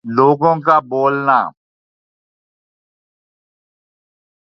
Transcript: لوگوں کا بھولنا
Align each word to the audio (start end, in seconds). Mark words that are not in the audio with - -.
لوگوں 0.05 0.55
کا 0.61 0.79
بھولنا 0.89 1.39